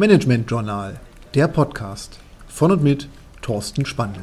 Management 0.00 0.50
Journal, 0.50 0.98
der 1.34 1.46
Podcast 1.46 2.20
von 2.48 2.72
und 2.72 2.82
mit 2.82 3.06
Thorsten 3.42 3.84
Spandl. 3.84 4.22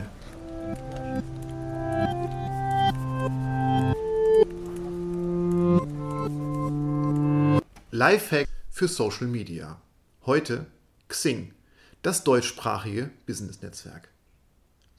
Lifehack 7.92 8.48
für 8.72 8.88
Social 8.88 9.28
Media. 9.28 9.80
Heute 10.26 10.66
Xing, 11.10 11.54
das 12.02 12.24
deutschsprachige 12.24 13.12
Business-Netzwerk. 13.28 14.10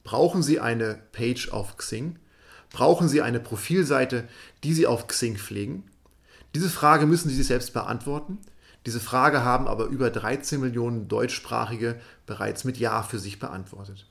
Brauchen 0.05 0.41
Sie 0.41 0.61
eine 0.61 1.01
Page 1.11 1.49
auf 1.51 1.75
Xing? 1.75 2.19
Brauchen 2.71 3.09
Sie 3.09 3.21
eine 3.21 3.41
Profilseite, 3.41 4.29
die 4.63 4.73
Sie 4.73 4.87
auf 4.87 5.07
Xing 5.07 5.35
pflegen? 5.35 5.83
Diese 6.55 6.69
Frage 6.69 7.05
müssen 7.05 7.27
Sie 7.27 7.35
sich 7.35 7.47
selbst 7.47 7.73
beantworten. 7.73 8.37
Diese 8.89 8.99
Frage 8.99 9.43
haben 9.43 9.67
aber 9.67 9.85
über 9.85 10.09
13 10.09 10.59
Millionen 10.59 11.07
Deutschsprachige 11.07 12.01
bereits 12.25 12.63
mit 12.63 12.77
Ja 12.77 13.03
für 13.03 13.19
sich 13.19 13.37
beantwortet. 13.37 14.07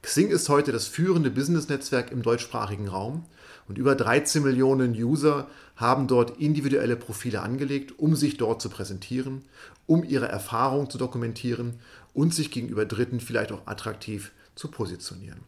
Xing 0.00 0.30
ist 0.30 0.48
heute 0.48 0.72
das 0.72 0.86
führende 0.86 1.30
Business-Netzwerk 1.30 2.10
im 2.10 2.22
deutschsprachigen 2.22 2.88
Raum 2.88 3.26
und 3.68 3.76
über 3.76 3.94
13 3.94 4.42
Millionen 4.42 4.94
User 4.94 5.48
haben 5.76 6.06
dort 6.06 6.40
individuelle 6.40 6.96
Profile 6.96 7.42
angelegt, 7.42 7.98
um 7.98 8.16
sich 8.16 8.38
dort 8.38 8.62
zu 8.62 8.70
präsentieren, 8.70 9.44
um 9.84 10.02
ihre 10.02 10.28
Erfahrungen 10.28 10.88
zu 10.88 10.96
dokumentieren 10.96 11.74
und 12.14 12.32
sich 12.32 12.50
gegenüber 12.50 12.86
Dritten 12.86 13.20
vielleicht 13.20 13.52
auch 13.52 13.66
attraktiv 13.66 14.32
zu 14.54 14.68
positionieren. 14.68 15.40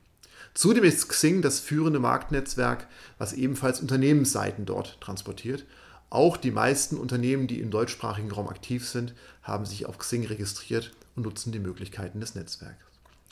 Zudem 0.53 0.85
ist 0.85 1.09
Xing 1.09 1.41
das 1.41 1.59
führende 1.59 2.01
Marktnetzwerk, 2.01 2.87
was 3.17 3.33
ebenfalls 3.33 3.81
Unternehmensseiten 3.81 4.67
dort 4.67 5.01
transportiert. 5.01 5.65
Auch 6.11 6.37
die 6.37 6.51
meisten 6.51 6.97
Unternehmen, 6.97 7.47
die 7.47 7.61
im 7.61 7.71
deutschsprachigen 7.71 8.31
Raum 8.31 8.49
aktiv 8.49 8.89
sind, 8.89 9.15
haben 9.43 9.67
sich 9.67 9.87
auf 9.87 9.99
Xing 9.99 10.25
registriert 10.27 10.93
und 11.17 11.25
nutzen 11.25 11.53
die 11.53 11.59
Möglichkeiten 11.59 12.21
des 12.21 12.35
Netzwerks. 12.35 12.85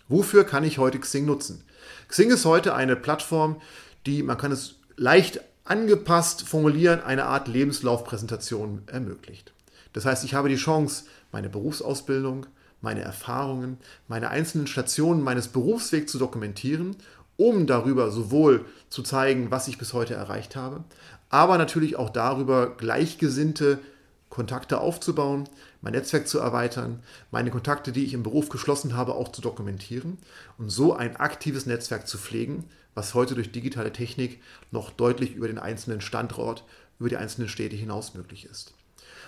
Wofür 0.08 0.44
kann 0.44 0.64
ich 0.64 0.78
heute 0.78 0.98
Xing 0.98 1.24
nutzen? 1.24 1.64
Xing 2.08 2.30
ist 2.30 2.44
heute 2.44 2.74
eine 2.74 2.96
Plattform, 2.96 3.60
die, 4.06 4.22
man 4.22 4.36
kann 4.36 4.52
es 4.52 4.76
leicht 4.96 5.40
angepasst 5.64 6.42
formulieren, 6.42 7.00
eine 7.00 7.26
Art 7.26 7.48
Lebenslaufpräsentation 7.48 8.82
ermöglicht. 8.86 9.52
Das 9.92 10.04
heißt, 10.04 10.24
ich 10.24 10.34
habe 10.34 10.48
die 10.48 10.56
Chance, 10.56 11.04
meine 11.30 11.48
Berufsausbildung, 11.48 12.46
meine 12.80 13.02
Erfahrungen, 13.02 13.78
meine 14.08 14.30
einzelnen 14.30 14.66
Stationen 14.66 15.22
meines 15.22 15.48
Berufswegs 15.48 16.10
zu 16.10 16.18
dokumentieren, 16.18 16.96
um 17.42 17.66
darüber 17.66 18.10
sowohl 18.10 18.64
zu 18.88 19.02
zeigen, 19.02 19.50
was 19.50 19.66
ich 19.66 19.76
bis 19.76 19.92
heute 19.92 20.14
erreicht 20.14 20.54
habe, 20.54 20.84
aber 21.28 21.58
natürlich 21.58 21.96
auch 21.96 22.10
darüber 22.10 22.76
gleichgesinnte 22.76 23.80
Kontakte 24.28 24.80
aufzubauen, 24.80 25.48
mein 25.80 25.92
Netzwerk 25.92 26.28
zu 26.28 26.38
erweitern, 26.38 27.02
meine 27.30 27.50
Kontakte, 27.50 27.90
die 27.90 28.04
ich 28.04 28.14
im 28.14 28.22
Beruf 28.22 28.48
geschlossen 28.48 28.96
habe, 28.96 29.14
auch 29.14 29.32
zu 29.32 29.42
dokumentieren 29.42 30.18
und 30.56 30.70
so 30.70 30.94
ein 30.94 31.16
aktives 31.16 31.66
Netzwerk 31.66 32.06
zu 32.06 32.16
pflegen, 32.16 32.64
was 32.94 33.14
heute 33.14 33.34
durch 33.34 33.50
digitale 33.50 33.92
Technik 33.92 34.40
noch 34.70 34.90
deutlich 34.90 35.34
über 35.34 35.48
den 35.48 35.58
einzelnen 35.58 36.00
Standort, 36.00 36.64
über 37.00 37.08
die 37.08 37.16
einzelnen 37.16 37.48
Städte 37.48 37.74
hinaus 37.74 38.14
möglich 38.14 38.44
ist. 38.44 38.72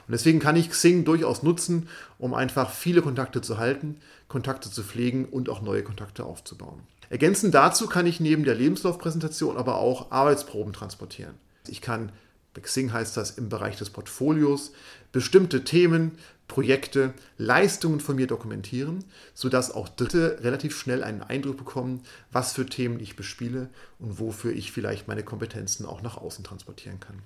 Und 0.07 0.13
deswegen 0.13 0.39
kann 0.39 0.57
ich 0.57 0.71
Xing 0.71 1.05
durchaus 1.05 1.43
nutzen, 1.43 1.89
um 2.19 2.35
einfach 2.35 2.71
viele 2.71 3.03
Kontakte 3.03 3.41
zu 3.41 3.59
halten, 3.59 3.97
Kontakte 4.29 4.71
zu 4.71 4.83
pflegen 4.83 5.25
und 5.27 5.49
auch 5.49 5.63
neue 5.63 5.83
Kontakte 5.83 6.25
aufzubauen. 6.25 6.81
Ergänzend 7.11 7.55
dazu 7.55 7.87
kann 7.87 8.07
ich 8.07 8.21
neben 8.21 8.45
der 8.45 8.55
Lebenslaufpräsentation 8.55 9.57
aber 9.57 9.79
auch 9.79 10.11
Arbeitsproben 10.11 10.73
transportieren. 10.73 11.35
Ich 11.69 11.81
kann, 11.81 12.13
bei 12.55 12.61
Xing 12.61 12.93
heißt 12.93 13.17
das 13.17 13.33
im 13.33 13.49
Bereich 13.49 13.77
des 13.77 13.91
Portfolios, 13.91 14.73
bestimmte 15.13 15.65
Themen, 15.65 16.19
Projekte, 16.49 17.15
Leistungen 17.39 18.01
von 18.01 18.17
mir 18.17 18.27
dokumentieren, 18.27 19.05
sodass 19.33 19.71
auch 19.71 19.89
Dritte 19.89 20.39
relativ 20.43 20.79
schnell 20.79 21.03
einen 21.03 21.23
Eindruck 21.23 21.57
bekommen, 21.57 22.03
was 22.33 22.53
für 22.53 22.67
Themen 22.67 23.01
ich 23.01 23.17
bespiele 23.17 23.71
und 23.99 24.19
wofür 24.19 24.53
ich 24.53 24.73
vielleicht 24.73 25.09
meine 25.09 25.23
Kompetenzen 25.23 25.87
auch 25.87 26.03
nach 26.03 26.19
außen 26.19 26.45
transportieren 26.45 27.01
kann. 27.01 27.23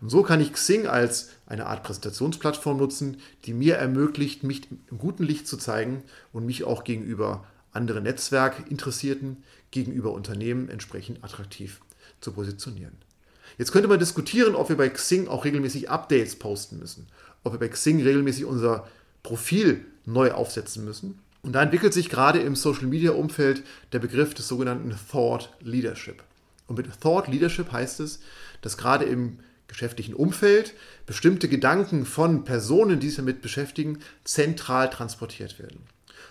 Und 0.00 0.10
so 0.10 0.22
kann 0.22 0.40
ich 0.40 0.52
Xing 0.52 0.86
als 0.86 1.30
eine 1.46 1.66
Art 1.66 1.82
Präsentationsplattform 1.82 2.78
nutzen, 2.78 3.18
die 3.44 3.54
mir 3.54 3.76
ermöglicht, 3.76 4.42
mich 4.42 4.68
im 4.90 4.98
guten 4.98 5.24
Licht 5.24 5.46
zu 5.46 5.56
zeigen 5.56 6.02
und 6.32 6.46
mich 6.46 6.64
auch 6.64 6.84
gegenüber 6.84 7.46
anderen 7.72 8.04
Netzwerkinteressierten, 8.04 9.42
gegenüber 9.70 10.12
Unternehmen 10.12 10.68
entsprechend 10.68 11.22
attraktiv 11.22 11.80
zu 12.20 12.32
positionieren. 12.32 12.96
Jetzt 13.56 13.72
könnte 13.72 13.88
man 13.88 13.98
diskutieren, 13.98 14.54
ob 14.54 14.68
wir 14.68 14.76
bei 14.76 14.88
Xing 14.88 15.28
auch 15.28 15.44
regelmäßig 15.44 15.90
Updates 15.90 16.36
posten 16.36 16.78
müssen, 16.78 17.06
ob 17.44 17.54
wir 17.54 17.58
bei 17.58 17.68
Xing 17.68 18.02
regelmäßig 18.02 18.44
unser 18.44 18.86
Profil 19.22 19.84
neu 20.04 20.32
aufsetzen 20.32 20.84
müssen. 20.84 21.18
Und 21.42 21.52
da 21.52 21.62
entwickelt 21.62 21.92
sich 21.92 22.08
gerade 22.08 22.40
im 22.40 22.56
Social-Media-Umfeld 22.56 23.62
der 23.92 24.00
Begriff 24.00 24.34
des 24.34 24.48
sogenannten 24.48 24.94
Thought 25.10 25.50
Leadership. 25.60 26.22
Und 26.66 26.76
mit 26.76 27.00
Thought 27.00 27.28
Leadership 27.28 27.72
heißt 27.72 28.00
es, 28.00 28.20
dass 28.60 28.76
gerade 28.76 29.04
im 29.04 29.38
geschäftlichen 29.68 30.14
Umfeld 30.14 30.74
bestimmte 31.06 31.48
Gedanken 31.48 32.04
von 32.04 32.44
Personen, 32.44 32.98
die 33.00 33.08
sich 33.08 33.16
damit 33.16 33.42
beschäftigen, 33.42 34.00
zentral 34.24 34.90
transportiert 34.90 35.58
werden. 35.58 35.80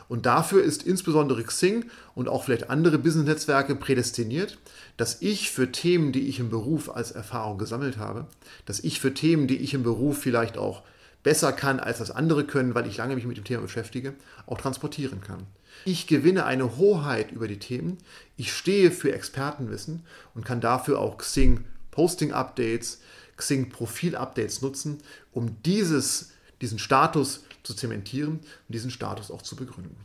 Und 0.09 0.25
dafür 0.25 0.63
ist 0.63 0.83
insbesondere 0.83 1.43
Xing 1.43 1.85
und 2.15 2.29
auch 2.29 2.43
vielleicht 2.43 2.69
andere 2.69 2.97
Business-Netzwerke 2.97 3.75
prädestiniert, 3.75 4.57
dass 4.95 5.21
ich 5.21 5.51
für 5.51 5.71
Themen, 5.71 6.11
die 6.11 6.27
ich 6.27 6.39
im 6.39 6.49
Beruf 6.49 6.89
als 6.89 7.11
Erfahrung 7.11 7.57
gesammelt 7.57 7.97
habe, 7.97 8.25
dass 8.65 8.79
ich 8.79 8.99
für 8.99 9.13
Themen, 9.13 9.47
die 9.47 9.57
ich 9.57 9.73
im 9.73 9.83
Beruf 9.83 10.17
vielleicht 10.19 10.57
auch 10.57 10.83
besser 11.23 11.51
kann, 11.51 11.79
als 11.79 11.97
das 11.97 12.11
andere 12.11 12.45
können, 12.45 12.73
weil 12.73 12.87
ich 12.87 12.97
lange 12.97 13.15
mich 13.15 13.25
mit 13.25 13.37
dem 13.37 13.43
Thema 13.43 13.61
beschäftige, 13.61 14.13
auch 14.45 14.57
transportieren 14.57 15.21
kann. 15.21 15.45
Ich 15.85 16.07
gewinne 16.07 16.45
eine 16.45 16.77
Hoheit 16.77 17.31
über 17.31 17.47
die 17.47 17.59
Themen, 17.59 17.97
ich 18.37 18.53
stehe 18.53 18.91
für 18.91 19.13
Expertenwissen 19.13 20.03
und 20.33 20.45
kann 20.45 20.61
dafür 20.61 20.99
auch 20.99 21.17
Xing 21.17 21.65
Posting-Updates, 21.91 23.01
Xing-Profil-Updates 23.37 24.61
nutzen, 24.61 24.99
um 25.31 25.61
dieses, 25.63 26.31
diesen 26.61 26.79
Status 26.79 27.43
zu 27.63 27.73
zementieren 27.73 28.39
und 28.39 28.41
diesen 28.69 28.91
Status 28.91 29.31
auch 29.31 29.41
zu 29.41 29.55
begründen. 29.55 29.95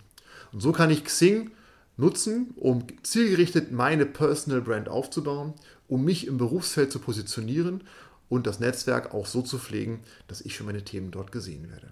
Und 0.52 0.60
so 0.60 0.72
kann 0.72 0.90
ich 0.90 1.04
Xing 1.04 1.50
nutzen, 1.96 2.52
um 2.56 2.86
zielgerichtet 3.02 3.72
meine 3.72 4.06
Personal 4.06 4.60
Brand 4.60 4.88
aufzubauen, 4.88 5.54
um 5.88 6.04
mich 6.04 6.26
im 6.26 6.38
Berufsfeld 6.38 6.92
zu 6.92 6.98
positionieren 6.98 7.82
und 8.28 8.46
das 8.46 8.60
Netzwerk 8.60 9.12
auch 9.12 9.26
so 9.26 9.42
zu 9.42 9.58
pflegen, 9.58 10.00
dass 10.26 10.40
ich 10.40 10.56
für 10.56 10.64
meine 10.64 10.84
Themen 10.84 11.10
dort 11.10 11.32
gesehen 11.32 11.70
werde. 11.70 11.90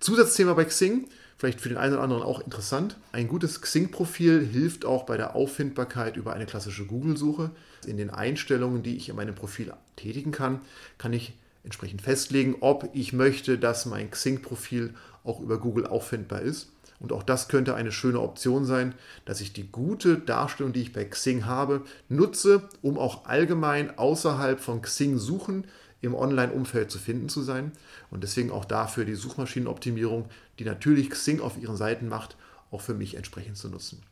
Zusatzthema 0.00 0.54
bei 0.54 0.64
Xing, 0.64 1.08
vielleicht 1.36 1.60
für 1.60 1.68
den 1.68 1.76
einen 1.76 1.92
oder 1.92 2.02
anderen 2.02 2.22
auch 2.22 2.40
interessant. 2.40 2.96
Ein 3.12 3.28
gutes 3.28 3.60
Xing-Profil 3.60 4.46
hilft 4.46 4.86
auch 4.86 5.04
bei 5.04 5.18
der 5.18 5.36
Auffindbarkeit 5.36 6.16
über 6.16 6.32
eine 6.32 6.46
klassische 6.46 6.86
Google-Suche. 6.86 7.50
In 7.86 7.98
den 7.98 8.08
Einstellungen, 8.08 8.82
die 8.82 8.96
ich 8.96 9.10
in 9.10 9.16
meinem 9.16 9.34
Profil 9.34 9.72
tätigen 9.96 10.32
kann, 10.32 10.62
kann 10.96 11.12
ich 11.12 11.34
entsprechend 11.64 12.00
festlegen, 12.00 12.56
ob 12.60 12.88
ich 12.94 13.12
möchte, 13.12 13.58
dass 13.58 13.84
mein 13.84 14.10
Xing-Profil 14.10 14.94
auch 15.22 15.40
über 15.40 15.58
Google 15.58 15.86
auffindbar 15.86 16.40
ist. 16.40 16.72
Und 16.98 17.12
auch 17.12 17.22
das 17.22 17.48
könnte 17.48 17.74
eine 17.74 17.92
schöne 17.92 18.20
Option 18.20 18.64
sein, 18.64 18.94
dass 19.26 19.42
ich 19.42 19.52
die 19.52 19.70
gute 19.70 20.16
Darstellung, 20.18 20.72
die 20.72 20.82
ich 20.82 20.92
bei 20.94 21.04
Xing 21.04 21.44
habe, 21.44 21.82
nutze, 22.08 22.68
um 22.80 22.98
auch 22.98 23.26
allgemein 23.26 23.98
außerhalb 23.98 24.60
von 24.60 24.80
Xing 24.80 25.18
suchen 25.18 25.66
im 26.00 26.14
Online-Umfeld 26.14 26.90
zu 26.90 26.98
finden 26.98 27.28
zu 27.28 27.42
sein. 27.42 27.72
Und 28.10 28.22
deswegen 28.22 28.50
auch 28.50 28.64
dafür 28.64 29.04
die 29.04 29.14
Suchmaschinenoptimierung, 29.14 30.26
die 30.58 30.64
natürlich 30.64 31.10
Xing 31.10 31.40
auf 31.40 31.60
ihren 31.60 31.76
Seiten 31.76 32.08
macht, 32.08 32.36
auch 32.70 32.80
für 32.80 32.94
mich 32.94 33.14
entsprechend 33.14 33.56
zu 33.56 33.68
nutzen. 33.68 34.02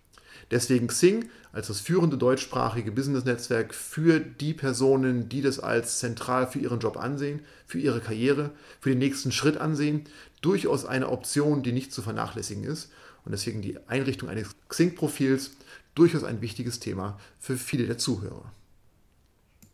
Deswegen 0.51 0.87
Xing 0.87 1.29
als 1.53 1.67
das 1.67 1.81
führende 1.81 2.17
deutschsprachige 2.17 2.93
Business-Netzwerk 2.93 3.75
für 3.75 4.21
die 4.21 4.55
Personen, 4.55 5.29
die 5.29 5.43
das 5.43 5.59
als 5.59 5.99
zentral 5.99 6.47
für 6.47 6.59
ihren 6.59 6.81
Job 6.81 6.97
ansehen, 6.97 7.41
für 7.67 7.79
ihre 7.79 8.01
Karriere, 8.01 8.51
für 8.81 8.91
den 8.91 8.99
nächsten 8.99 9.33
Schritt 9.33 9.57
ansehen, 9.57 10.05
durchaus 10.41 10.85
eine 10.85 11.09
Option, 11.09 11.63
die 11.63 11.73
nicht 11.73 11.93
zu 11.93 12.03
vernachlässigen 12.03 12.65
ist. 12.65 12.91
Und 13.25 13.33
deswegen 13.33 13.63
die 13.63 13.79
Einrichtung 13.89 14.29
eines 14.29 14.49
Xing-Profils 14.69 15.51
durchaus 15.95 16.25
ein 16.25 16.41
wichtiges 16.41 16.79
Thema 16.79 17.19
für 17.41 17.57
viele 17.57 17.87
der 17.87 17.99
Zuhörer. 17.99 18.53